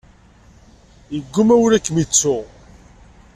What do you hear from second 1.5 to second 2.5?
wul ad kem-ittttu.